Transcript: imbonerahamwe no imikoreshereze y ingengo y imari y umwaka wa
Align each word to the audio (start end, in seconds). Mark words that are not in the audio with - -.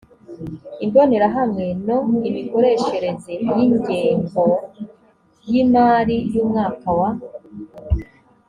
imbonerahamwe 0.85 1.65
no 1.87 1.97
imikoreshereze 2.29 3.31
y 3.57 3.59
ingengo 3.65 4.45
y 5.49 5.53
imari 5.61 6.17
y 6.33 6.37
umwaka 6.43 6.87
wa 6.99 7.09